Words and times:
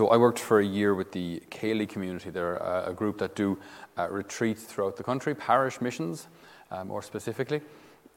so 0.00 0.08
I 0.08 0.16
worked 0.16 0.38
for 0.38 0.60
a 0.60 0.64
year 0.64 0.94
with 0.94 1.12
the 1.12 1.42
Cayley 1.50 1.86
community. 1.86 2.30
They're 2.30 2.56
a, 2.56 2.84
a 2.86 2.94
group 2.94 3.18
that 3.18 3.36
do 3.36 3.58
uh, 3.98 4.08
retreats 4.08 4.62
throughout 4.62 4.96
the 4.96 5.02
country, 5.02 5.34
parish 5.34 5.82
missions, 5.82 6.28
uh, 6.70 6.84
more 6.84 7.02
specifically. 7.02 7.60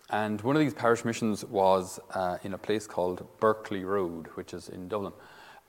And 0.09 0.39
one 0.39 0.55
of 0.55 0.61
these 0.61 0.73
parish 0.73 1.03
missions 1.03 1.43
was 1.43 1.99
uh, 2.11 2.37
in 2.43 2.53
a 2.53 2.57
place 2.57 2.87
called 2.87 3.27
Berkeley 3.41 3.83
Road, 3.83 4.27
which 4.35 4.53
is 4.53 4.69
in 4.69 4.87
Dublin. 4.87 5.11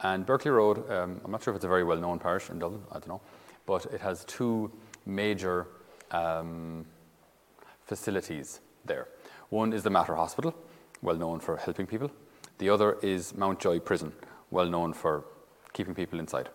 And 0.02 0.24
Berkeley 0.24 0.52
Road, 0.52 0.88
um, 0.88 1.20
I'm 1.24 1.32
not 1.32 1.42
sure 1.42 1.52
if 1.52 1.56
it's 1.56 1.64
a 1.64 1.68
very 1.68 1.82
well 1.82 1.98
known 1.98 2.20
parish 2.20 2.48
in 2.48 2.60
Dublin, 2.60 2.82
I 2.92 3.00
don't 3.00 3.08
know, 3.08 3.20
but 3.66 3.86
it 3.86 4.00
has 4.00 4.24
two 4.24 4.70
major 5.06 5.66
um, 6.12 6.86
facilities 7.86 8.60
there. 8.84 9.08
One 9.48 9.72
is 9.72 9.82
the 9.82 9.90
Mater 9.90 10.14
Hospital, 10.14 10.54
well 11.02 11.16
known 11.16 11.40
for 11.40 11.56
helping 11.56 11.88
people. 11.88 12.08
The 12.58 12.70
other 12.70 12.98
is 13.02 13.34
Mountjoy 13.34 13.80
Prison, 13.80 14.12
well 14.52 14.70
known 14.70 14.92
for 14.92 15.24
keeping 15.74 15.94
people 15.94 16.18
inside 16.18 16.48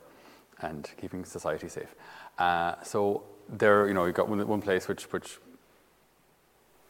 and 0.61 0.89
keeping 0.99 1.23
society 1.23 1.69
safe. 1.69 1.93
Uh, 2.39 2.81
so 2.83 3.23
there, 3.47 3.87
you 3.87 3.93
know, 3.93 4.05
you've 4.05 4.15
got 4.15 4.27
one, 4.27 4.45
one 4.47 4.61
place 4.61 4.87
which, 4.87 5.03
which 5.13 5.37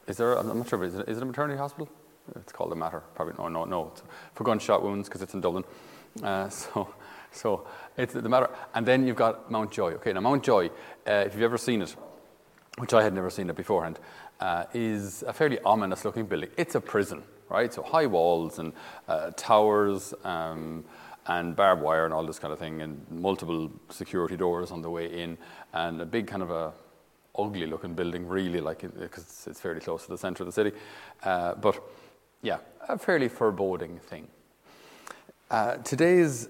is 0.08 0.18
there, 0.18 0.34
I'm 0.34 0.58
not 0.58 0.70
sure, 0.70 0.84
is 0.84 0.96
it, 0.96 1.10
is 1.10 1.18
it 1.18 1.24
a 1.24 1.26
maternity 1.26 1.58
hospital? 1.58 1.90
It's 2.36 2.52
called 2.52 2.72
a 2.72 2.76
Mater, 2.76 3.02
probably, 3.16 3.34
no, 3.38 3.48
no, 3.48 3.66
no, 3.66 3.88
it's 3.88 4.04
for 4.34 4.44
gunshot 4.44 4.84
wounds 4.84 5.10
because 5.10 5.22
it's 5.22 5.34
in 5.34 5.42
Dublin. 5.42 5.64
Uh, 6.24 6.50
so, 6.50 6.94
so 7.32 7.68
it's 7.98 8.14
the 8.14 8.30
Mater. 8.30 8.50
And 8.74 8.86
then 8.86 9.06
you've 9.06 9.16
got 9.16 9.52
Mountjoy. 9.52 9.94
Okay, 9.94 10.14
now 10.14 10.22
Mountjoy, 10.22 10.70
uh, 11.08 11.12
if 11.26 11.34
you've 11.34 11.44
ever 11.44 11.58
seen 11.58 11.82
it, 11.82 11.96
which 12.78 12.94
I 12.94 13.04
had 13.04 13.14
never 13.14 13.30
seen 13.30 13.50
it 13.50 13.56
beforehand, 13.56 14.00
uh, 14.40 14.66
is 14.74 15.24
a 15.28 15.34
fairly 15.34 15.60
ominous 15.62 16.06
looking 16.06 16.26
building. 16.26 16.50
It's 16.56 16.76
a 16.76 16.82
prison, 16.82 17.24
right? 17.50 17.74
So 17.74 17.82
high 17.84 18.06
walls 18.06 18.60
and 18.60 18.74
uh, 19.08 19.32
towers 19.36 20.14
um, 20.24 20.86
and 21.28 21.56
barbed 21.56 21.82
wire 21.82 22.06
and 22.06 22.14
all 22.14 22.26
this 22.26 22.40
kind 22.40 22.54
of 22.54 22.60
thing, 22.60 22.82
and 22.82 23.06
multiple 23.10 23.72
security 23.90 24.38
doors 24.38 24.72
on 24.72 24.82
the 24.82 24.90
way 24.90 25.22
in, 25.22 25.38
and 25.74 26.02
a 26.02 26.06
big 26.06 26.28
kind 26.28 26.42
of 26.42 26.52
a 26.52 26.74
ugly 27.38 27.66
looking 27.66 27.94
building, 27.94 28.28
really, 28.28 28.60
like 28.60 28.82
because 28.82 29.24
it's, 29.24 29.48
it's, 29.48 29.60
fairly 29.60 29.80
close 29.80 30.04
to 30.04 30.10
the 30.10 30.18
center 30.18 30.44
of 30.44 30.48
the 30.48 30.52
city. 30.52 30.72
Uh, 31.24 31.56
but 31.56 31.82
yeah, 32.42 32.58
a 32.88 32.98
fairly 32.98 33.30
foreboding 33.30 34.00
thing. 34.00 34.28
Uh, 35.50 35.78
today's 35.78 36.50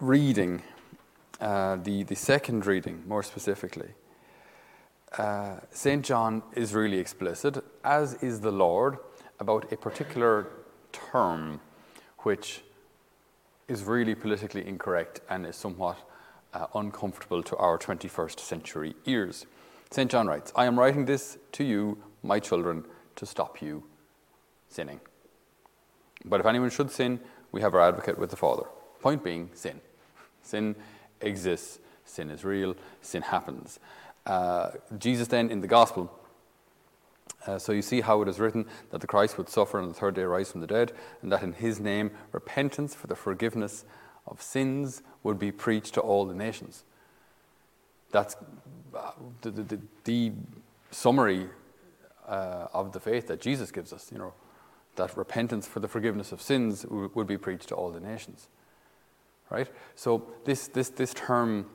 reading, 0.00 0.62
uh, 1.40 1.76
the, 1.76 2.02
the 2.04 2.16
second 2.16 2.66
reading 2.66 3.02
more 3.06 3.22
specifically, 3.22 3.90
uh, 5.18 5.56
St. 5.70 6.04
John 6.04 6.42
is 6.54 6.74
really 6.74 6.98
explicit, 6.98 7.64
as 7.84 8.14
is 8.22 8.40
the 8.40 8.50
Lord, 8.50 8.98
about 9.38 9.72
a 9.72 9.76
particular 9.76 10.48
term 10.92 11.60
which 12.20 12.62
is 13.68 13.84
really 13.84 14.14
politically 14.14 14.66
incorrect 14.66 15.20
and 15.28 15.46
is 15.46 15.56
somewhat 15.56 15.98
uh, 16.54 16.66
uncomfortable 16.74 17.42
to 17.42 17.56
our 17.56 17.78
21st 17.78 18.40
century 18.40 18.94
ears. 19.06 19.46
St. 19.90 20.10
John 20.10 20.26
writes, 20.26 20.52
I 20.56 20.66
am 20.66 20.78
writing 20.78 21.04
this 21.04 21.38
to 21.52 21.64
you, 21.64 21.98
my 22.22 22.40
children, 22.40 22.84
to 23.16 23.26
stop 23.26 23.60
you 23.60 23.84
sinning. 24.68 25.00
But 26.24 26.40
if 26.40 26.46
anyone 26.46 26.70
should 26.70 26.90
sin, 26.90 27.20
we 27.52 27.60
have 27.60 27.74
our 27.74 27.80
advocate 27.80 28.18
with 28.18 28.30
the 28.30 28.36
Father. 28.36 28.64
Point 29.00 29.22
being, 29.22 29.50
sin. 29.54 29.80
Sin 30.42 30.76
exists, 31.20 31.78
sin 32.04 32.30
is 32.30 32.44
real, 32.44 32.74
sin 33.00 33.22
happens. 33.22 33.78
Uh, 34.24 34.70
Jesus 34.98 35.28
then 35.28 35.50
in 35.50 35.60
the 35.60 35.68
gospel, 35.68 36.12
uh, 37.46 37.58
so 37.58 37.72
you 37.72 37.82
see 37.82 38.00
how 38.00 38.22
it 38.22 38.28
is 38.28 38.40
written 38.40 38.66
that 38.90 39.00
the 39.00 39.06
Christ 39.06 39.38
would 39.38 39.48
suffer 39.48 39.78
on 39.78 39.88
the 39.88 39.94
third 39.94 40.14
day 40.14 40.24
rise 40.24 40.52
from 40.52 40.60
the 40.60 40.66
dead, 40.66 40.92
and 41.22 41.30
that 41.30 41.42
in 41.42 41.52
his 41.52 41.80
name 41.80 42.10
repentance 42.32 42.94
for 42.94 43.06
the 43.06 43.14
forgiveness 43.14 43.84
of 44.26 44.42
sins 44.42 45.02
would 45.22 45.38
be 45.38 45.52
preached 45.52 45.94
to 45.94 46.00
all 46.00 46.24
the 46.24 46.34
nations. 46.34 46.84
That's 48.10 48.36
uh, 48.94 49.12
the, 49.42 49.50
the, 49.50 49.80
the, 50.04 50.32
summary 50.92 51.48
uh, 52.26 52.68
of 52.72 52.92
the 52.92 53.00
faith 53.00 53.26
that 53.26 53.40
Jesus 53.40 53.70
gives 53.70 53.92
us, 53.92 54.10
you 54.10 54.18
know, 54.18 54.32
that 54.94 55.14
repentance 55.16 55.66
for 55.66 55.80
the 55.80 55.88
forgiveness 55.88 56.32
of 56.32 56.40
sins 56.40 56.82
w- 56.82 57.10
would 57.14 57.26
be 57.26 57.36
preached 57.36 57.68
to 57.68 57.74
all 57.74 57.90
the 57.90 58.00
nations. 58.00 58.48
Right? 59.50 59.68
So 59.94 60.26
this, 60.44 60.68
this, 60.68 60.88
this 60.90 61.12
term 61.12 61.66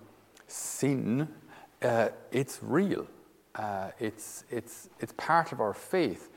sin 0.48 1.28
uh, 1.82 2.10
it's 2.32 2.60
real. 2.62 3.08
Uh, 3.56 3.92
it's, 4.00 4.46
it's, 4.50 4.90
it's 5.00 5.14
part 5.18 5.52
of 5.52 5.60
our 5.60 5.74
faith, 5.74 6.30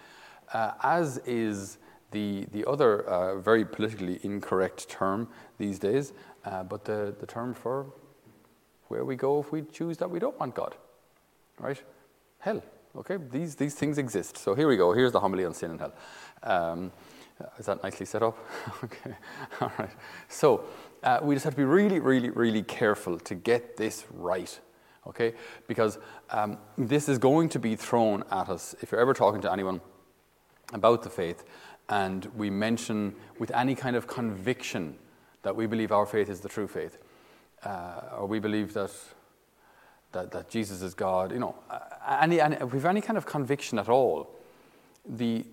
uh, 0.52 0.72
as 0.82 1.18
is 1.18 1.78
the, 2.10 2.46
the 2.52 2.68
other 2.68 3.02
uh, 3.06 3.38
very 3.40 3.64
politically 3.64 4.20
incorrect 4.22 4.88
term 4.88 5.28
these 5.58 5.78
days, 5.78 6.12
uh, 6.44 6.62
but 6.62 6.84
the, 6.84 7.14
the 7.20 7.26
term 7.26 7.54
for 7.54 7.86
where 8.88 9.04
we 9.04 9.16
go 9.16 9.40
if 9.40 9.52
we 9.52 9.62
choose 9.62 9.96
that 9.98 10.10
we 10.10 10.18
don't 10.18 10.38
want 10.38 10.54
God. 10.54 10.74
Right? 11.58 11.82
Hell. 12.38 12.62
Okay? 12.96 13.16
These, 13.30 13.56
these 13.56 13.74
things 13.74 13.98
exist. 13.98 14.38
So 14.38 14.54
here 14.54 14.68
we 14.68 14.76
go. 14.76 14.92
Here's 14.92 15.12
the 15.12 15.20
homily 15.20 15.44
on 15.44 15.54
sin 15.54 15.72
and 15.72 15.80
hell. 15.80 15.94
Um, 16.42 16.92
is 17.58 17.66
that 17.66 17.82
nicely 17.82 18.06
set 18.06 18.22
up? 18.22 18.38
okay. 18.84 19.14
All 19.60 19.72
right. 19.78 19.90
So 20.28 20.64
uh, 21.02 21.20
we 21.22 21.34
just 21.34 21.44
have 21.44 21.54
to 21.54 21.58
be 21.58 21.64
really, 21.64 22.00
really, 22.00 22.30
really 22.30 22.62
careful 22.62 23.18
to 23.20 23.34
get 23.34 23.76
this 23.76 24.04
right 24.12 24.58
okay? 25.06 25.34
Because 25.66 25.98
um, 26.30 26.58
this 26.76 27.08
is 27.08 27.18
going 27.18 27.48
to 27.50 27.58
be 27.58 27.76
thrown 27.76 28.24
at 28.30 28.48
us 28.48 28.74
if 28.80 28.92
you're 28.92 29.00
ever 29.00 29.14
talking 29.14 29.40
to 29.42 29.52
anyone 29.52 29.80
about 30.72 31.02
the 31.02 31.10
faith 31.10 31.44
and 31.88 32.26
we 32.36 32.50
mention 32.50 33.14
with 33.38 33.50
any 33.50 33.74
kind 33.74 33.96
of 33.96 34.06
conviction 34.06 34.96
that 35.42 35.54
we 35.54 35.66
believe 35.66 35.92
our 35.92 36.06
faith 36.06 36.28
is 36.30 36.40
the 36.40 36.48
true 36.48 36.66
faith, 36.66 36.98
uh, 37.64 38.00
or 38.18 38.26
we 38.26 38.38
believe 38.38 38.72
that, 38.72 38.90
that, 40.12 40.30
that 40.30 40.48
Jesus 40.48 40.80
is 40.80 40.94
God, 40.94 41.32
you 41.32 41.38
know, 41.38 41.54
any, 42.08 42.40
any, 42.40 42.56
if 42.56 42.72
we 42.72 42.78
have 42.78 42.86
any 42.86 43.02
kind 43.02 43.18
of 43.18 43.26
conviction 43.26 43.78
at 43.78 43.88
all, 43.88 44.30
the 45.06 45.44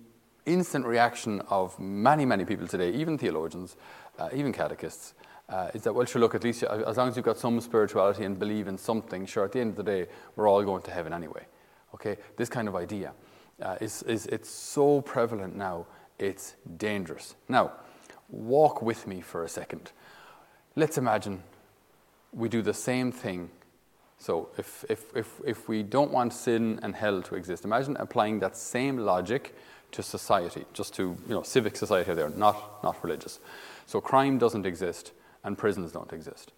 instant 0.46 0.86
reaction 0.86 1.40
of 1.50 1.78
many, 1.78 2.24
many 2.24 2.44
people 2.44 2.66
today, 2.66 2.90
even 2.92 3.18
theologians, 3.18 3.76
uh, 4.18 4.30
even 4.32 4.52
catechists, 4.52 5.14
uh, 5.52 5.70
is 5.74 5.82
that, 5.82 5.92
well, 5.92 6.06
sure, 6.06 6.20
look, 6.20 6.34
at 6.34 6.42
least 6.42 6.64
uh, 6.64 6.82
as 6.86 6.96
long 6.96 7.08
as 7.08 7.16
you've 7.16 7.26
got 7.26 7.36
some 7.36 7.60
spirituality 7.60 8.24
and 8.24 8.38
believe 8.38 8.68
in 8.68 8.78
something, 8.78 9.26
sure, 9.26 9.44
at 9.44 9.52
the 9.52 9.60
end 9.60 9.70
of 9.70 9.76
the 9.76 9.82
day, 9.82 10.06
we're 10.34 10.48
all 10.48 10.62
going 10.62 10.80
to 10.82 10.90
heaven 10.90 11.12
anyway. 11.12 11.44
Okay? 11.94 12.16
This 12.36 12.48
kind 12.48 12.68
of 12.68 12.74
idea 12.74 13.12
uh, 13.60 13.76
is, 13.78 14.02
is 14.04 14.24
it's 14.26 14.48
so 14.48 15.02
prevalent 15.02 15.54
now, 15.54 15.86
it's 16.18 16.54
dangerous. 16.78 17.34
Now, 17.50 17.72
walk 18.30 18.80
with 18.80 19.06
me 19.06 19.20
for 19.20 19.44
a 19.44 19.48
second. 19.48 19.92
Let's 20.74 20.96
imagine 20.96 21.42
we 22.32 22.48
do 22.48 22.62
the 22.62 22.72
same 22.72 23.12
thing. 23.12 23.50
So, 24.16 24.48
if, 24.56 24.86
if, 24.88 25.14
if, 25.14 25.40
if 25.44 25.68
we 25.68 25.82
don't 25.82 26.12
want 26.12 26.32
sin 26.32 26.80
and 26.82 26.94
hell 26.94 27.20
to 27.20 27.34
exist, 27.34 27.66
imagine 27.66 27.98
applying 27.98 28.38
that 28.38 28.56
same 28.56 28.96
logic 28.96 29.54
to 29.90 30.02
society, 30.02 30.64
just 30.72 30.94
to 30.94 31.02
you 31.02 31.34
know, 31.34 31.42
civic 31.42 31.76
society 31.76 32.14
there, 32.14 32.30
not, 32.30 32.82
not 32.82 33.02
religious. 33.04 33.38
So, 33.84 34.00
crime 34.00 34.38
doesn't 34.38 34.64
exist 34.64 35.12
and 35.44 35.56
prisons 35.58 35.92
don't 35.92 36.12
exist. 36.12 36.52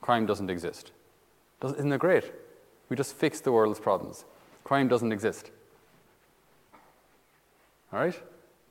Crime 0.00 0.26
doesn't 0.26 0.50
exist. 0.50 0.92
Doesn't, 1.60 1.78
isn't 1.78 1.92
it 1.92 2.00
great? 2.00 2.32
We 2.88 2.96
just 2.96 3.14
fix 3.14 3.40
the 3.40 3.52
world's 3.52 3.80
problems. 3.80 4.24
Crime 4.64 4.88
doesn't 4.88 5.12
exist. 5.12 5.50
All 7.92 8.00
right? 8.00 8.20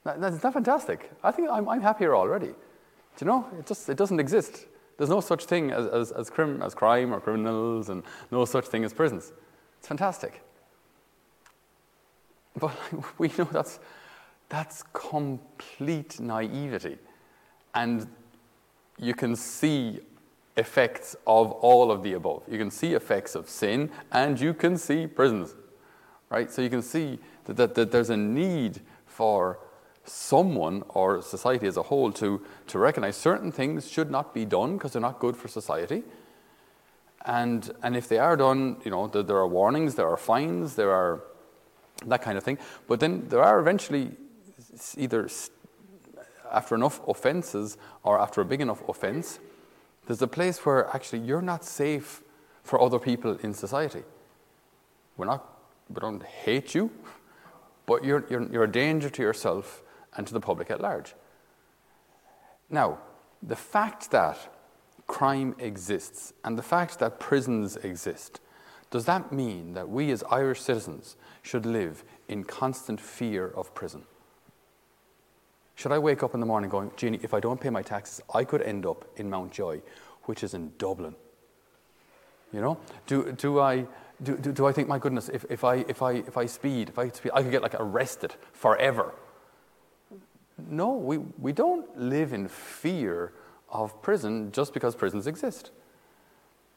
That, 0.03 0.19
that's 0.19 0.39
that 0.39 0.53
fantastic. 0.53 1.11
I 1.23 1.31
think 1.31 1.49
I'm, 1.49 1.69
I'm 1.69 1.81
happier 1.81 2.15
already. 2.15 2.47
Do 2.47 3.25
you 3.25 3.27
know? 3.27 3.47
It 3.57 3.65
just 3.65 3.87
it 3.89 3.97
doesn't 3.97 4.19
exist. 4.19 4.65
There's 4.97 5.09
no 5.09 5.21
such 5.21 5.45
thing 5.45 5.71
as, 5.71 5.87
as, 5.87 6.11
as, 6.11 6.29
crim, 6.29 6.61
as 6.61 6.75
crime 6.75 7.13
or 7.13 7.19
criminals, 7.19 7.89
and 7.89 8.03
no 8.29 8.45
such 8.45 8.67
thing 8.67 8.83
as 8.83 8.93
prisons. 8.93 9.33
It's 9.79 9.87
fantastic. 9.87 10.43
But 12.59 12.77
we 13.17 13.31
know 13.37 13.45
that's, 13.45 13.79
that's 14.49 14.83
complete 14.93 16.19
naivety. 16.19 16.97
And 17.73 18.07
you 19.01 19.13
can 19.13 19.35
see 19.35 19.99
effects 20.55 21.15
of 21.25 21.51
all 21.51 21.91
of 21.91 22.03
the 22.03 22.13
above. 22.13 22.43
You 22.49 22.57
can 22.57 22.71
see 22.71 22.93
effects 22.93 23.35
of 23.35 23.49
sin 23.49 23.89
and 24.11 24.39
you 24.39 24.53
can 24.53 24.77
see 24.77 25.07
prisons, 25.07 25.55
right? 26.29 26.49
So 26.51 26.61
you 26.61 26.69
can 26.69 26.81
see 26.81 27.19
that, 27.45 27.57
that, 27.57 27.75
that 27.75 27.91
there's 27.91 28.11
a 28.11 28.17
need 28.17 28.79
for 29.05 29.59
someone 30.05 30.83
or 30.89 31.21
society 31.21 31.67
as 31.67 31.77
a 31.77 31.83
whole 31.83 32.11
to, 32.13 32.45
to 32.67 32.79
recognize 32.79 33.17
certain 33.17 33.51
things 33.51 33.89
should 33.89 34.11
not 34.11 34.33
be 34.33 34.45
done 34.45 34.77
because 34.77 34.93
they're 34.93 35.01
not 35.01 35.19
good 35.19 35.35
for 35.35 35.47
society. 35.47 36.03
And, 37.25 37.71
and 37.83 37.95
if 37.95 38.07
they 38.07 38.17
are 38.17 38.35
done, 38.35 38.77
you 38.83 38.91
know, 38.91 39.07
there, 39.07 39.23
there 39.23 39.37
are 39.37 39.47
warnings, 39.47 39.95
there 39.95 40.07
are 40.07 40.17
fines, 40.17 40.75
there 40.75 40.91
are 40.91 41.21
that 42.05 42.21
kind 42.21 42.37
of 42.37 42.43
thing. 42.43 42.57
But 42.87 42.99
then 42.99 43.27
there 43.29 43.43
are 43.43 43.59
eventually 43.59 44.11
either 44.97 45.29
after 46.51 46.75
enough 46.75 47.01
offenses 47.07 47.77
or 48.03 48.19
after 48.19 48.41
a 48.41 48.45
big 48.45 48.61
enough 48.61 48.87
offense, 48.87 49.39
there's 50.05 50.21
a 50.21 50.27
place 50.27 50.65
where 50.65 50.87
actually 50.95 51.19
you're 51.19 51.41
not 51.41 51.63
safe 51.63 52.21
for 52.63 52.81
other 52.81 52.99
people 52.99 53.37
in 53.43 53.53
society. 53.53 54.03
We're 55.17 55.25
not, 55.25 55.47
we 55.89 55.99
don't 55.99 56.23
hate 56.23 56.73
you, 56.75 56.91
but 57.85 58.03
you're, 58.03 58.25
you're, 58.29 58.51
you're 58.51 58.63
a 58.63 58.71
danger 58.71 59.09
to 59.09 59.21
yourself 59.21 59.83
and 60.15 60.25
to 60.27 60.33
the 60.33 60.39
public 60.39 60.71
at 60.71 60.81
large. 60.81 61.15
Now, 62.69 62.99
the 63.43 63.55
fact 63.55 64.11
that 64.11 64.37
crime 65.07 65.55
exists 65.59 66.33
and 66.43 66.57
the 66.57 66.63
fact 66.63 66.99
that 66.99 67.19
prisons 67.19 67.75
exist, 67.77 68.39
does 68.89 69.05
that 69.05 69.31
mean 69.31 69.73
that 69.73 69.89
we 69.89 70.11
as 70.11 70.23
Irish 70.29 70.61
citizens 70.61 71.15
should 71.41 71.65
live 71.65 72.03
in 72.27 72.43
constant 72.43 72.99
fear 72.99 73.47
of 73.47 73.73
prison? 73.73 74.03
Should 75.81 75.91
I 75.91 75.97
wake 75.97 76.21
up 76.21 76.35
in 76.35 76.39
the 76.39 76.45
morning 76.45 76.69
going, 76.69 76.91
Jeannie, 76.95 77.19
if 77.23 77.33
I 77.33 77.39
don't 77.39 77.59
pay 77.59 77.71
my 77.71 77.81
taxes, 77.81 78.21
I 78.35 78.43
could 78.43 78.61
end 78.61 78.85
up 78.85 79.03
in 79.15 79.27
Mountjoy, 79.27 79.81
which 80.25 80.43
is 80.43 80.53
in 80.53 80.71
Dublin? 80.77 81.15
You 82.53 82.61
know? 82.61 82.77
Do, 83.07 83.31
do, 83.31 83.59
I, 83.59 83.87
do, 84.21 84.37
do, 84.37 84.51
do 84.51 84.67
I 84.67 84.73
think, 84.73 84.87
my 84.87 84.99
goodness, 84.99 85.27
if, 85.29 85.43
if, 85.49 85.63
I, 85.63 85.77
if, 85.87 86.03
I, 86.03 86.11
if 86.11 86.37
I 86.37 86.45
speed, 86.45 86.89
if 86.89 86.99
I 86.99 87.09
speed, 87.09 87.31
I 87.33 87.41
could 87.41 87.49
get 87.49 87.63
like 87.63 87.73
arrested 87.79 88.35
forever? 88.53 89.15
No, 90.69 90.91
we, 90.91 91.17
we 91.17 91.51
don't 91.51 91.97
live 91.97 92.31
in 92.31 92.47
fear 92.47 93.33
of 93.67 93.99
prison 94.03 94.51
just 94.51 94.75
because 94.75 94.93
prisons 94.93 95.25
exist. 95.25 95.71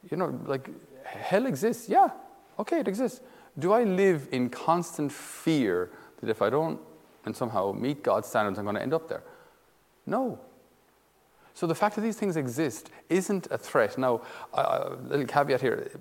You 0.09 0.17
know, 0.17 0.39
like 0.47 0.67
hell 1.03 1.45
exists, 1.45 1.87
yeah, 1.89 2.09
okay, 2.57 2.79
it 2.79 2.87
exists. 2.87 3.21
Do 3.59 3.71
I 3.71 3.83
live 3.83 4.29
in 4.31 4.49
constant 4.49 5.11
fear 5.11 5.91
that 6.21 6.29
if 6.31 6.41
I 6.41 6.49
don't 6.49 6.79
and 7.25 7.35
somehow 7.35 7.71
meet 7.71 8.03
God's 8.03 8.27
standards, 8.27 8.57
I'm 8.57 8.65
going 8.65 8.75
to 8.75 8.81
end 8.81 8.93
up 8.93 9.07
there? 9.07 9.23
No. 10.05 10.39
So 11.53 11.67
the 11.67 11.75
fact 11.75 11.95
that 11.95 12.01
these 12.01 12.17
things 12.17 12.35
exist 12.35 12.89
isn't 13.09 13.47
a 13.49 13.57
threat. 13.57 13.97
Now, 13.97 14.21
a 14.53 14.95
little 15.01 15.25
caveat 15.25 15.61
here: 15.61 15.91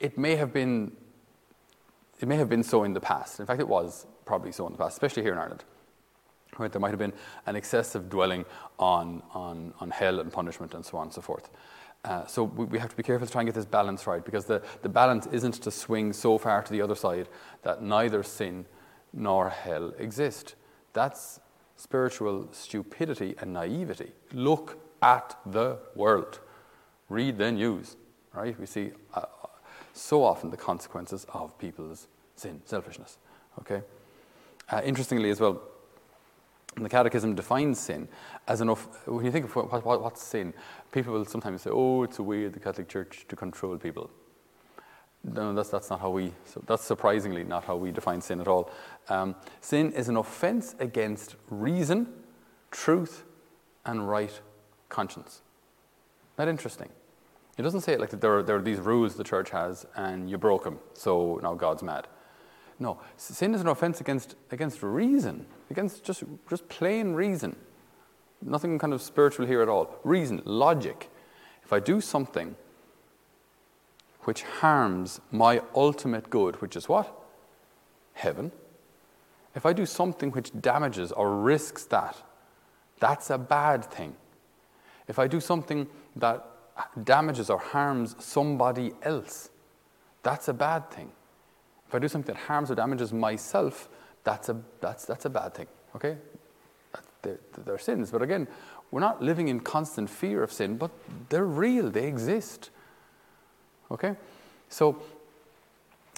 it 0.00 0.18
may 0.18 0.36
have 0.36 0.52
been, 0.52 0.92
it 2.20 2.28
may 2.28 2.36
have 2.36 2.48
been 2.48 2.62
so 2.62 2.84
in 2.84 2.92
the 2.92 3.00
past. 3.00 3.40
In 3.40 3.46
fact, 3.46 3.60
it 3.60 3.68
was 3.68 4.06
probably 4.24 4.52
so 4.52 4.66
in 4.66 4.72
the 4.72 4.78
past, 4.78 4.94
especially 4.94 5.22
here 5.22 5.32
in 5.32 5.38
Ireland. 5.38 5.64
Right, 6.58 6.70
there 6.70 6.80
might 6.80 6.90
have 6.90 6.98
been 6.98 7.12
an 7.46 7.56
excessive 7.56 8.08
dwelling 8.08 8.44
on, 8.78 9.22
on, 9.32 9.74
on 9.80 9.90
hell 9.90 10.20
and 10.20 10.32
punishment 10.32 10.72
and 10.74 10.84
so 10.84 10.98
on 10.98 11.04
and 11.04 11.12
so 11.12 11.20
forth. 11.20 11.50
Uh, 12.04 12.26
so 12.26 12.44
we, 12.44 12.66
we, 12.66 12.78
have 12.78 12.90
to 12.90 12.96
be 12.96 13.02
careful 13.02 13.26
to 13.26 13.32
try 13.32 13.40
and 13.40 13.48
get 13.48 13.54
this 13.54 13.64
balance 13.64 14.06
right 14.06 14.24
because 14.24 14.44
the, 14.44 14.62
the 14.82 14.88
balance 14.88 15.26
isn't 15.32 15.54
to 15.54 15.70
swing 15.70 16.12
so 16.12 16.38
far 16.38 16.62
to 16.62 16.70
the 16.70 16.80
other 16.80 16.94
side 16.94 17.28
that 17.62 17.82
neither 17.82 18.22
sin 18.22 18.66
nor 19.14 19.48
hell 19.48 19.92
exist. 19.98 20.54
That's 20.92 21.40
spiritual 21.76 22.48
stupidity 22.52 23.34
and 23.40 23.52
naivety. 23.52 24.12
Look 24.32 24.78
at 25.02 25.36
the 25.46 25.78
world. 25.94 26.40
Read 27.08 27.38
the 27.38 27.52
news, 27.52 27.96
right? 28.32 28.58
We 28.58 28.66
see 28.66 28.92
uh, 29.12 29.22
so 29.92 30.24
often 30.24 30.50
the 30.50 30.56
consequences 30.56 31.26
of 31.32 31.56
people's 31.58 32.08
sin, 32.36 32.60
selfishness. 32.64 33.18
Okay? 33.60 33.82
Uh, 34.70 34.80
interestingly, 34.84 35.30
as 35.30 35.40
well, 35.40 35.60
the 36.76 36.88
Catechism 36.88 37.34
defines 37.34 37.78
sin 37.78 38.08
as 38.48 38.60
enough. 38.60 39.06
When 39.06 39.24
you 39.24 39.30
think 39.30 39.44
of 39.44 39.54
what, 39.54 39.84
what, 39.84 40.02
what's 40.02 40.22
sin, 40.22 40.52
people 40.90 41.12
will 41.12 41.24
sometimes 41.24 41.62
say, 41.62 41.70
"Oh, 41.70 42.02
it's 42.02 42.18
a 42.18 42.22
way 42.22 42.44
of 42.46 42.52
the 42.52 42.58
Catholic 42.58 42.88
Church 42.88 43.26
to 43.28 43.36
control 43.36 43.76
people." 43.76 44.10
No, 45.24 45.54
that's, 45.54 45.70
that's 45.70 45.88
not 45.88 46.00
how 46.00 46.10
we. 46.10 46.32
So 46.44 46.62
that's 46.66 46.84
surprisingly 46.84 47.44
not 47.44 47.64
how 47.64 47.76
we 47.76 47.90
define 47.90 48.20
sin 48.20 48.40
at 48.40 48.48
all. 48.48 48.70
Um, 49.08 49.34
sin 49.60 49.92
is 49.92 50.08
an 50.08 50.16
offence 50.16 50.76
against 50.78 51.36
reason, 51.48 52.12
truth, 52.70 53.24
and 53.86 54.08
right 54.08 54.38
conscience. 54.90 55.40
That 56.36 56.48
interesting? 56.48 56.90
It 57.56 57.62
doesn't 57.62 57.82
say 57.82 57.92
it 57.92 58.00
like 58.00 58.10
that 58.10 58.20
there 58.20 58.38
are, 58.38 58.42
there 58.42 58.56
are 58.56 58.62
these 58.62 58.80
rules 58.80 59.14
the 59.14 59.24
church 59.24 59.50
has 59.50 59.86
and 59.96 60.28
you 60.28 60.36
broke 60.36 60.64
them, 60.64 60.78
so 60.92 61.38
now 61.42 61.54
God's 61.54 61.82
mad. 61.82 62.06
No, 62.78 62.98
sin 63.16 63.54
is 63.54 63.60
an 63.60 63.68
offense 63.68 64.00
against, 64.00 64.34
against 64.50 64.82
reason, 64.82 65.46
against 65.70 66.04
just, 66.04 66.24
just 66.50 66.68
plain 66.68 67.12
reason. 67.12 67.54
Nothing 68.42 68.78
kind 68.78 68.92
of 68.92 69.00
spiritual 69.00 69.46
here 69.46 69.62
at 69.62 69.68
all. 69.68 69.96
Reason, 70.02 70.42
logic. 70.44 71.08
If 71.62 71.72
I 71.72 71.80
do 71.80 72.00
something 72.00 72.56
which 74.26 74.42
harms 74.42 75.20
my 75.30 75.60
ultimate 75.74 76.30
good, 76.30 76.60
which 76.60 76.76
is 76.76 76.88
what? 76.88 77.12
Heaven. 78.14 78.52
If 79.54 79.66
I 79.66 79.72
do 79.72 79.86
something 79.86 80.30
which 80.32 80.50
damages 80.60 81.12
or 81.12 81.36
risks 81.36 81.84
that, 81.86 82.16
that's 83.00 83.30
a 83.30 83.38
bad 83.38 83.84
thing. 83.84 84.16
If 85.08 85.18
I 85.18 85.26
do 85.26 85.40
something 85.40 85.86
that 86.16 86.44
damages 87.04 87.50
or 87.50 87.58
harms 87.58 88.16
somebody 88.18 88.92
else, 89.02 89.50
that's 90.22 90.48
a 90.48 90.54
bad 90.54 90.90
thing. 90.90 91.12
If 91.86 91.94
I 91.94 91.98
do 91.98 92.08
something 92.08 92.34
that 92.34 92.42
harms 92.44 92.70
or 92.70 92.74
damages 92.74 93.12
myself, 93.12 93.88
that's 94.24 94.48
a, 94.48 94.60
that's, 94.80 95.04
that's 95.04 95.24
a 95.26 95.30
bad 95.30 95.54
thing. 95.54 95.66
Okay? 95.94 96.16
They're, 97.22 97.38
they're 97.64 97.78
sins. 97.78 98.10
But 98.10 98.22
again, 98.22 98.48
we're 98.90 99.00
not 99.00 99.22
living 99.22 99.48
in 99.48 99.60
constant 99.60 100.08
fear 100.08 100.42
of 100.42 100.52
sin, 100.52 100.76
but 100.76 100.90
they're 101.28 101.44
real, 101.44 101.90
they 101.90 102.06
exist. 102.06 102.70
Okay? 103.94 104.16
So, 104.68 105.00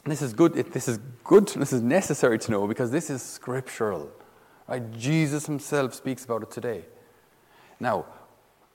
this 0.05 0.23
is 0.23 0.33
good. 0.33 0.55
This 0.55 0.89
is 0.89 0.99
good. 1.25 1.49
This 1.49 1.73
is 1.73 1.83
necessary 1.83 2.39
to 2.39 2.51
know 2.51 2.67
because 2.67 2.91
this 2.91 3.11
is 3.11 3.23
scriptural. 3.23 4.11
Right? 4.69 4.91
Jesus 4.93 5.47
himself 5.47 5.95
speaks 5.95 6.25
about 6.25 6.43
it 6.43 6.51
today. 6.51 6.85
Now, 7.79 8.07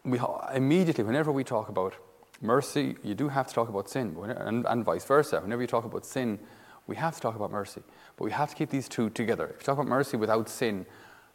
we 0.03 0.19
immediately, 0.53 1.03
whenever 1.03 1.31
we 1.31 1.43
talk 1.43 1.69
about 1.69 1.95
mercy, 2.41 2.95
you 3.03 3.13
do 3.15 3.29
have 3.29 3.47
to 3.47 3.53
talk 3.53 3.69
about 3.69 3.89
sin, 3.89 4.15
and, 4.37 4.65
and 4.65 4.85
vice 4.85 5.05
versa. 5.05 5.39
Whenever 5.41 5.61
you 5.61 5.67
talk 5.67 5.85
about 5.85 6.05
sin, 6.05 6.39
we 6.87 6.95
have 6.95 7.15
to 7.15 7.21
talk 7.21 7.35
about 7.35 7.51
mercy. 7.51 7.81
But 8.17 8.25
we 8.25 8.31
have 8.31 8.49
to 8.49 8.55
keep 8.55 8.69
these 8.69 8.89
two 8.89 9.09
together. 9.09 9.47
If 9.47 9.61
you 9.61 9.65
talk 9.65 9.77
about 9.77 9.87
mercy 9.87 10.17
without 10.17 10.49
sin, 10.49 10.85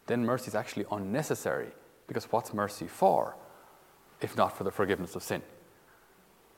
then 0.06 0.24
mercy 0.24 0.48
is 0.48 0.54
actually 0.54 0.86
unnecessary. 0.90 1.68
Because 2.06 2.24
what's 2.30 2.54
mercy 2.54 2.86
for, 2.86 3.36
if 4.20 4.36
not 4.36 4.56
for 4.56 4.64
the 4.64 4.70
forgiveness 4.70 5.16
of 5.16 5.22
sin? 5.22 5.42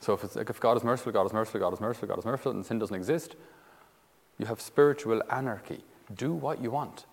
So 0.00 0.14
if, 0.14 0.36
like 0.36 0.50
if 0.50 0.60
God 0.60 0.76
is 0.76 0.84
merciful, 0.84 1.12
God 1.12 1.26
is 1.26 1.32
merciful, 1.32 1.60
God 1.60 1.72
is 1.72 1.80
merciful, 1.80 2.08
God 2.08 2.18
is 2.18 2.24
merciful, 2.24 2.52
and 2.52 2.64
sin 2.64 2.78
doesn't 2.78 2.94
exist, 2.94 3.36
you 4.38 4.46
have 4.46 4.60
spiritual 4.60 5.22
anarchy. 5.30 5.84
Do 6.14 6.32
what 6.32 6.62
you 6.62 6.70
want. 6.70 7.04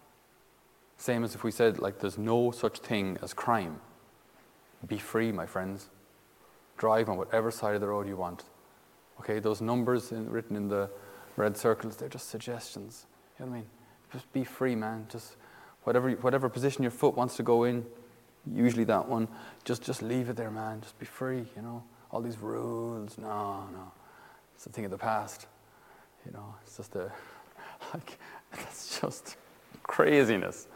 Same 0.97 1.23
as 1.23 1.35
if 1.35 1.43
we 1.43 1.51
said, 1.51 1.79
like, 1.79 1.99
there's 1.99 2.17
no 2.17 2.51
such 2.51 2.79
thing 2.79 3.17
as 3.21 3.33
crime. 3.33 3.79
Be 4.87 4.97
free, 4.97 5.31
my 5.31 5.45
friends. 5.45 5.89
Drive 6.77 7.09
on 7.09 7.17
whatever 7.17 7.51
side 7.51 7.75
of 7.75 7.81
the 7.81 7.87
road 7.87 8.07
you 8.07 8.15
want. 8.15 8.43
Okay, 9.19 9.39
those 9.39 9.61
numbers 9.61 10.11
in, 10.11 10.29
written 10.29 10.55
in 10.55 10.67
the 10.67 10.89
red 11.35 11.57
circles, 11.57 11.95
they're 11.95 12.09
just 12.09 12.29
suggestions. 12.29 13.07
You 13.39 13.45
know 13.45 13.51
what 13.51 13.57
I 13.57 13.59
mean? 13.61 13.69
Just 14.13 14.31
be 14.31 14.43
free, 14.43 14.75
man. 14.75 15.07
Just 15.11 15.35
whatever, 15.83 16.11
whatever 16.11 16.47
position 16.47 16.83
your 16.83 16.91
foot 16.91 17.15
wants 17.15 17.35
to 17.37 17.43
go 17.43 17.63
in, 17.63 17.85
usually 18.53 18.83
that 18.85 19.07
one, 19.07 19.27
just, 19.63 19.83
just 19.83 20.01
leave 20.01 20.29
it 20.29 20.35
there, 20.35 20.51
man. 20.51 20.81
Just 20.81 20.97
be 20.99 21.05
free, 21.05 21.45
you 21.55 21.61
know. 21.61 21.83
All 22.15 22.21
these 22.21 22.37
rules, 22.37 23.17
no, 23.17 23.67
no. 23.73 23.91
It's 24.55 24.65
a 24.65 24.69
thing 24.69 24.85
of 24.85 24.91
the 24.91 24.97
past. 24.97 25.47
You 26.25 26.31
know, 26.31 26.55
it's 26.63 26.77
just 26.77 26.95
a, 26.95 27.11
like, 27.93 28.17
that's 28.53 29.01
just 29.01 29.35
craziness. 29.83 30.67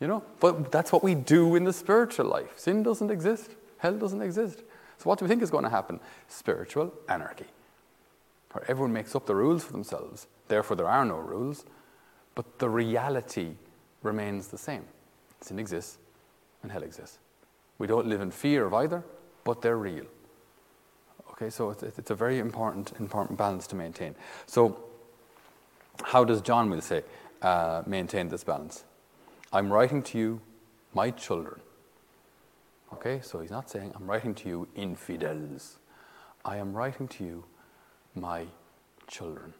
You 0.00 0.06
know, 0.06 0.22
but 0.40 0.72
that's 0.72 0.90
what 0.90 1.04
we 1.04 1.14
do 1.14 1.56
in 1.56 1.64
the 1.64 1.74
spiritual 1.74 2.24
life. 2.24 2.58
Sin 2.58 2.82
doesn't 2.82 3.10
exist, 3.10 3.50
hell 3.76 3.98
doesn't 3.98 4.22
exist. 4.22 4.60
So, 4.96 5.10
what 5.10 5.18
do 5.18 5.26
we 5.26 5.28
think 5.28 5.42
is 5.42 5.50
going 5.50 5.64
to 5.64 5.70
happen? 5.70 6.00
Spiritual 6.26 6.94
anarchy, 7.06 7.48
where 8.52 8.64
everyone 8.66 8.94
makes 8.94 9.14
up 9.14 9.26
the 9.26 9.34
rules 9.34 9.64
for 9.64 9.72
themselves. 9.72 10.26
Therefore, 10.48 10.78
there 10.78 10.88
are 10.88 11.04
no 11.04 11.18
rules, 11.18 11.66
but 12.34 12.58
the 12.60 12.70
reality 12.70 13.50
remains 14.02 14.48
the 14.48 14.56
same. 14.56 14.84
Sin 15.42 15.58
exists 15.58 15.98
and 16.62 16.72
hell 16.72 16.82
exists. 16.82 17.18
We 17.76 17.86
don't 17.86 18.06
live 18.06 18.22
in 18.22 18.30
fear 18.30 18.64
of 18.64 18.72
either, 18.72 19.04
but 19.44 19.60
they're 19.60 19.76
real. 19.76 20.06
Okay, 21.40 21.50
so 21.50 21.70
it's, 21.70 21.84
it's 21.84 22.10
a 22.10 22.16
very 22.16 22.40
important, 22.40 22.92
important 22.98 23.38
balance 23.38 23.68
to 23.68 23.76
maintain. 23.76 24.16
So, 24.46 24.80
how 26.02 26.24
does 26.24 26.40
John 26.40 26.68
we'll 26.68 26.80
say 26.80 27.04
uh, 27.42 27.82
maintain 27.86 28.28
this 28.28 28.42
balance? 28.42 28.82
I'm 29.52 29.72
writing 29.72 30.02
to 30.02 30.18
you, 30.18 30.40
my 30.94 31.12
children. 31.12 31.60
Okay, 32.92 33.20
so 33.22 33.38
he's 33.38 33.52
not 33.52 33.70
saying, 33.70 33.92
I'm 33.94 34.10
writing 34.10 34.34
to 34.34 34.48
you, 34.48 34.68
infidels. 34.74 35.78
I 36.44 36.56
am 36.56 36.72
writing 36.72 37.06
to 37.08 37.24
you, 37.24 37.44
my 38.16 38.46
children. 39.06 39.54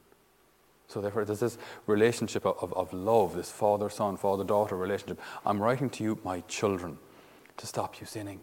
So 0.89 1.01
therefore, 1.01 1.25
there's 1.25 1.41
this 1.41 1.59
relationship 1.87 2.45
of, 2.45 2.57
of, 2.61 2.73
of 2.73 2.93
love, 2.93 3.37
this 3.37 3.53
father-son, 3.53 4.17
father-daughter 4.17 4.77
relationship. 4.77 5.21
I'm 5.47 5.63
writing 5.63 5.91
to 5.91 6.03
you, 6.03 6.19
my 6.25 6.41
children, 6.49 6.99
to 7.57 7.67
stop 7.69 8.01
you 8.01 8.07
sinning. 8.07 8.41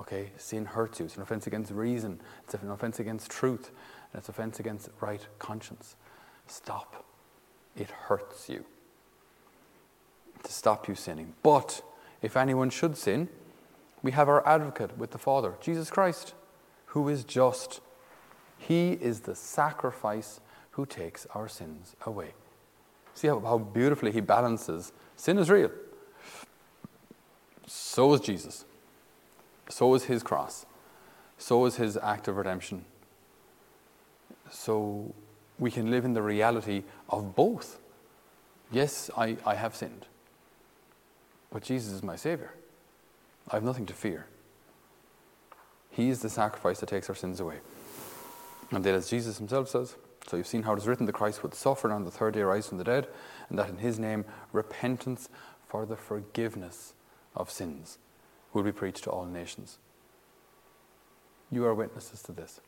Okay, 0.00 0.30
sin 0.38 0.64
hurts 0.64 0.98
you. 0.98 1.04
It's 1.04 1.16
an 1.16 1.22
offense 1.22 1.46
against 1.46 1.70
reason. 1.70 2.20
It's 2.44 2.54
an 2.54 2.70
offense 2.70 2.98
against 2.98 3.30
truth. 3.30 3.70
And 4.12 4.18
it's 4.18 4.28
an 4.28 4.34
offense 4.34 4.58
against 4.58 4.88
right 5.00 5.24
conscience. 5.38 5.94
Stop. 6.46 7.04
It 7.76 7.90
hurts 7.90 8.48
you 8.48 8.64
to 10.42 10.52
stop 10.52 10.88
you 10.88 10.94
sinning. 10.94 11.34
But 11.42 11.82
if 12.22 12.34
anyone 12.34 12.70
should 12.70 12.96
sin, 12.96 13.28
we 14.02 14.12
have 14.12 14.28
our 14.28 14.46
advocate 14.48 14.96
with 14.96 15.10
the 15.10 15.18
Father, 15.18 15.54
Jesus 15.60 15.90
Christ, 15.90 16.32
who 16.86 17.08
is 17.08 17.22
just. 17.22 17.80
He 18.56 18.92
is 18.92 19.20
the 19.20 19.34
sacrifice 19.34 20.40
who 20.72 20.86
takes 20.86 21.26
our 21.34 21.46
sins 21.46 21.94
away. 22.06 22.32
See 23.12 23.28
how, 23.28 23.38
how 23.40 23.58
beautifully 23.58 24.12
he 24.12 24.20
balances 24.20 24.92
sin 25.16 25.36
is 25.36 25.50
real. 25.50 25.70
So 27.66 28.14
is 28.14 28.20
Jesus. 28.20 28.64
So 29.80 29.94
is 29.94 30.04
his 30.04 30.22
cross. 30.22 30.66
So 31.38 31.64
is 31.64 31.76
his 31.76 31.96
act 31.96 32.28
of 32.28 32.36
redemption. 32.36 32.84
So 34.50 35.14
we 35.58 35.70
can 35.70 35.90
live 35.90 36.04
in 36.04 36.12
the 36.12 36.20
reality 36.20 36.82
of 37.08 37.34
both. 37.34 37.80
Yes, 38.70 39.08
I, 39.16 39.38
I 39.46 39.54
have 39.54 39.74
sinned, 39.74 40.04
but 41.50 41.62
Jesus 41.62 41.94
is 41.94 42.02
my 42.02 42.14
Savior. 42.14 42.52
I 43.50 43.56
have 43.56 43.64
nothing 43.64 43.86
to 43.86 43.94
fear. 43.94 44.26
He 45.88 46.10
is 46.10 46.20
the 46.20 46.28
sacrifice 46.28 46.80
that 46.80 46.90
takes 46.90 47.08
our 47.08 47.14
sins 47.14 47.40
away. 47.40 47.60
And 48.72 48.84
then, 48.84 48.94
as 48.94 49.08
Jesus 49.08 49.38
himself 49.38 49.70
says, 49.70 49.96
so 50.26 50.36
you've 50.36 50.46
seen 50.46 50.64
how 50.64 50.74
it 50.74 50.78
is 50.78 50.88
written 50.88 51.06
that 51.06 51.14
Christ 51.14 51.42
would 51.42 51.54
suffer 51.54 51.88
and 51.88 51.94
on 51.94 52.04
the 52.04 52.10
third 52.10 52.34
day 52.34 52.42
rise 52.42 52.68
from 52.68 52.76
the 52.76 52.84
dead, 52.84 53.08
and 53.48 53.58
that 53.58 53.70
in 53.70 53.78
his 53.78 53.98
name 53.98 54.26
repentance 54.52 55.30
for 55.66 55.86
the 55.86 55.96
forgiveness 55.96 56.92
of 57.34 57.50
sins 57.50 57.96
will 58.52 58.62
be 58.62 58.72
preached 58.72 59.04
to 59.04 59.10
all 59.10 59.24
nations. 59.24 59.78
You 61.50 61.64
are 61.64 61.74
witnesses 61.74 62.22
to 62.22 62.32
this. 62.32 62.60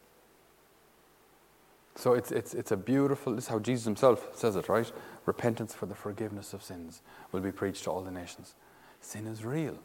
So 1.94 2.14
it's, 2.14 2.32
it's, 2.32 2.54
it's 2.54 2.72
a 2.72 2.76
beautiful, 2.76 3.34
this 3.34 3.44
is 3.44 3.48
how 3.48 3.58
Jesus 3.58 3.84
himself 3.84 4.28
says 4.34 4.56
it, 4.56 4.68
right? 4.68 4.90
Repentance 5.26 5.74
for 5.74 5.86
the 5.86 5.94
forgiveness 5.94 6.52
of 6.52 6.62
sins 6.62 7.02
will 7.32 7.40
be 7.40 7.52
preached 7.52 7.84
to 7.84 7.90
all 7.90 8.00
the 8.00 8.10
nations. 8.10 8.54
Sin 9.00 9.26
is 9.26 9.44
real. 9.44 9.78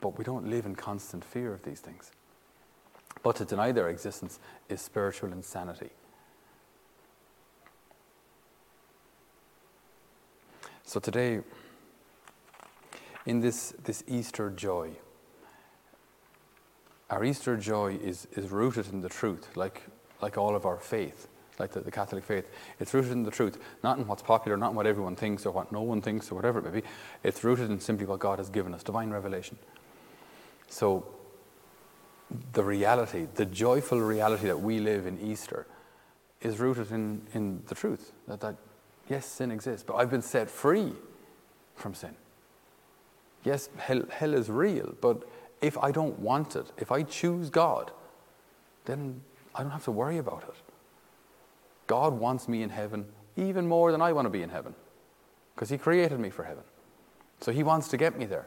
But 0.00 0.16
we 0.18 0.24
don't 0.24 0.48
live 0.48 0.66
in 0.66 0.76
constant 0.76 1.24
fear 1.24 1.52
of 1.52 1.62
these 1.62 1.80
things. 1.80 2.12
But 3.22 3.36
to 3.36 3.44
deny 3.44 3.72
their 3.72 3.88
existence 3.88 4.38
is 4.68 4.80
spiritual 4.80 5.32
insanity. 5.32 5.90
So 10.84 11.00
today, 11.00 11.40
in 13.26 13.40
this, 13.40 13.72
this 13.84 14.04
Easter 14.06 14.50
joy, 14.50 14.90
our 17.10 17.24
Easter 17.24 17.56
joy 17.56 17.98
is, 18.02 18.26
is 18.32 18.50
rooted 18.50 18.88
in 18.92 19.00
the 19.00 19.08
truth, 19.08 19.56
like, 19.56 19.82
like 20.20 20.36
all 20.36 20.56
of 20.56 20.66
our 20.66 20.78
faith, 20.78 21.28
like 21.58 21.72
the, 21.72 21.80
the, 21.80 21.90
Catholic 21.90 22.24
faith. 22.24 22.50
It's 22.80 22.92
rooted 22.92 23.12
in 23.12 23.22
the 23.22 23.30
truth, 23.30 23.58
not 23.82 23.98
in 23.98 24.06
what's 24.06 24.22
popular, 24.22 24.56
not 24.56 24.70
in 24.70 24.76
what 24.76 24.86
everyone 24.86 25.16
thinks 25.16 25.46
or 25.46 25.52
what 25.52 25.70
no 25.70 25.82
one 25.82 26.00
thinks 26.00 26.30
or 26.30 26.34
whatever 26.34 26.58
it 26.58 26.64
may 26.64 26.80
be. 26.80 26.86
It's 27.22 27.44
rooted 27.44 27.70
in 27.70 27.80
simply 27.80 28.06
what 28.06 28.20
God 28.20 28.38
has 28.38 28.50
given 28.50 28.74
us, 28.74 28.82
divine 28.82 29.10
revelation. 29.10 29.58
So, 30.68 31.06
the 32.52 32.64
reality, 32.64 33.28
the 33.34 33.44
joyful 33.44 34.00
reality 34.00 34.46
that 34.46 34.60
we 34.60 34.80
live 34.80 35.06
in 35.06 35.20
Easter, 35.20 35.66
is 36.40 36.58
rooted 36.58 36.90
in, 36.90 37.22
in 37.32 37.62
the 37.68 37.74
truth 37.74 38.12
that, 38.28 38.40
that, 38.40 38.56
yes, 39.08 39.26
sin 39.26 39.50
exists, 39.50 39.84
but 39.86 39.94
I've 39.94 40.10
been 40.10 40.22
set 40.22 40.50
free 40.50 40.92
from 41.76 41.94
sin. 41.94 42.14
Yes, 43.44 43.68
hell, 43.76 44.02
hell 44.10 44.34
is 44.34 44.48
real, 44.48 44.94
but 45.00 45.22
if 45.60 45.78
I 45.78 45.92
don't 45.92 46.18
want 46.18 46.56
it, 46.56 46.72
if 46.78 46.90
I 46.90 47.02
choose 47.02 47.50
God, 47.50 47.90
then 48.86 49.20
I 49.54 49.62
don't 49.62 49.70
have 49.70 49.84
to 49.84 49.92
worry 49.92 50.18
about 50.18 50.42
it. 50.48 50.54
God 51.86 52.14
wants 52.14 52.48
me 52.48 52.62
in 52.62 52.70
heaven 52.70 53.04
even 53.36 53.68
more 53.68 53.92
than 53.92 54.00
I 54.00 54.12
want 54.12 54.26
to 54.26 54.30
be 54.30 54.42
in 54.42 54.48
heaven 54.48 54.74
because 55.54 55.68
He 55.68 55.78
created 55.78 56.18
me 56.18 56.30
for 56.30 56.44
heaven. 56.44 56.64
So 57.40 57.52
He 57.52 57.62
wants 57.62 57.88
to 57.88 57.96
get 57.96 58.18
me 58.18 58.24
there. 58.24 58.46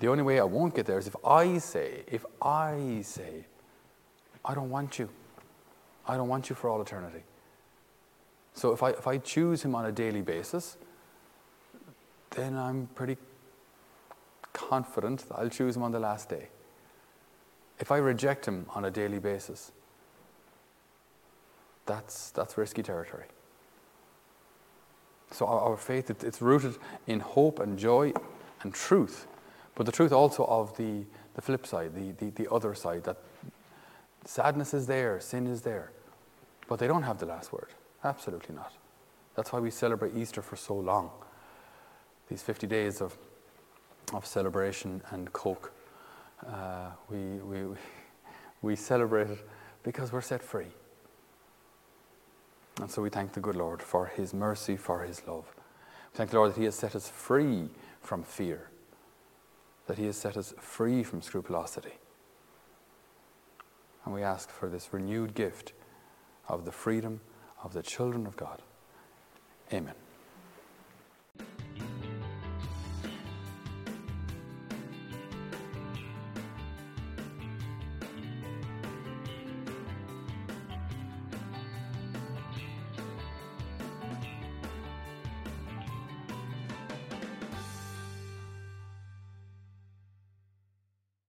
The 0.00 0.08
only 0.08 0.22
way 0.22 0.40
I 0.40 0.44
won't 0.44 0.74
get 0.74 0.86
there 0.86 0.98
is 0.98 1.06
if 1.06 1.16
I 1.24 1.58
say, 1.58 2.04
if 2.06 2.24
I 2.40 3.00
say, 3.02 3.46
I 4.44 4.54
don't 4.54 4.70
want 4.70 4.98
you. 4.98 5.08
I 6.06 6.16
don't 6.16 6.28
want 6.28 6.48
you 6.48 6.56
for 6.56 6.68
all 6.68 6.80
eternity. 6.80 7.22
So 8.54 8.72
if 8.72 8.82
I, 8.82 8.90
if 8.90 9.06
I 9.06 9.18
choose 9.18 9.62
Him 9.62 9.74
on 9.74 9.86
a 9.86 9.92
daily 9.92 10.22
basis, 10.22 10.76
then 12.30 12.56
I'm 12.56 12.88
pretty 12.94 13.16
confident 14.52 15.28
that 15.28 15.36
I'll 15.36 15.48
choose 15.48 15.76
Him 15.76 15.82
on 15.82 15.92
the 15.92 16.00
last 16.00 16.28
day. 16.28 16.48
If 17.78 17.90
I 17.90 17.98
reject 17.98 18.46
Him 18.46 18.66
on 18.74 18.84
a 18.84 18.90
daily 18.90 19.18
basis, 19.18 19.72
that's, 21.86 22.30
that's 22.30 22.56
risky 22.56 22.82
territory. 22.82 23.26
So 25.30 25.46
our, 25.46 25.60
our 25.60 25.76
faith, 25.76 26.10
it, 26.10 26.24
it's 26.24 26.42
rooted 26.42 26.76
in 27.06 27.20
hope 27.20 27.60
and 27.60 27.78
joy 27.78 28.12
and 28.62 28.74
truth 28.74 29.26
but 29.80 29.86
the 29.86 29.92
truth 29.92 30.12
also 30.12 30.44
of 30.44 30.76
the, 30.76 31.04
the 31.34 31.40
flip 31.40 31.66
side, 31.66 31.94
the, 31.94 32.12
the, 32.22 32.30
the 32.42 32.52
other 32.52 32.74
side, 32.74 33.04
that 33.04 33.16
sadness 34.26 34.74
is 34.74 34.86
there, 34.86 35.18
sin 35.20 35.46
is 35.46 35.62
there, 35.62 35.90
but 36.68 36.78
they 36.78 36.86
don't 36.86 37.04
have 37.04 37.18
the 37.18 37.24
last 37.24 37.50
word. 37.50 37.68
Absolutely 38.04 38.54
not. 38.54 38.74
That's 39.34 39.54
why 39.54 39.58
we 39.58 39.70
celebrate 39.70 40.14
Easter 40.14 40.42
for 40.42 40.56
so 40.56 40.74
long. 40.74 41.10
These 42.28 42.42
50 42.42 42.66
days 42.66 43.00
of, 43.00 43.16
of 44.12 44.26
celebration 44.26 45.02
and 45.10 45.32
Coke. 45.32 45.72
Uh, 46.46 46.90
we, 47.08 47.18
we, 47.18 47.76
we 48.62 48.76
celebrate 48.76 49.30
it 49.30 49.38
because 49.82 50.12
we're 50.12 50.20
set 50.20 50.42
free. 50.42 50.66
And 52.80 52.90
so 52.90 53.02
we 53.02 53.10
thank 53.10 53.32
the 53.32 53.40
good 53.40 53.56
Lord 53.56 53.82
for 53.82 54.06
his 54.06 54.32
mercy, 54.32 54.76
for 54.76 55.02
his 55.02 55.26
love. 55.26 55.44
We 56.12 56.16
thank 56.16 56.30
the 56.30 56.36
Lord 56.36 56.54
that 56.54 56.58
he 56.58 56.64
has 56.64 56.74
set 56.74 56.94
us 56.96 57.08
free 57.08 57.68
from 58.00 58.22
fear 58.22 58.70
that 59.90 59.98
He 59.98 60.06
has 60.06 60.16
set 60.16 60.36
us 60.36 60.54
free 60.60 61.02
from 61.02 61.20
scrupulosity. 61.20 61.94
And 64.04 64.14
we 64.14 64.22
ask 64.22 64.48
for 64.48 64.68
this 64.68 64.92
renewed 64.92 65.34
gift 65.34 65.72
of 66.46 66.64
the 66.64 66.70
freedom 66.70 67.20
of 67.64 67.72
the 67.72 67.82
children 67.82 68.24
of 68.24 68.36
God. 68.36 68.62
Amen. 69.72 69.96